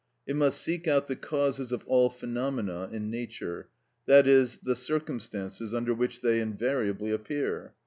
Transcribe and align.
It 0.25 0.35
must 0.35 0.59
seek 0.59 0.87
out 0.87 1.05
the 1.07 1.15
causes 1.15 1.71
of 1.71 1.83
all 1.85 2.09
phenomena 2.09 2.89
in 2.91 3.11
nature, 3.11 3.67
i.e., 4.09 4.47
the 4.63 4.75
circumstances 4.75 5.75
under 5.75 5.93
which 5.93 6.21
they 6.21 6.39
invariably 6.41 7.11
appear. 7.11 7.75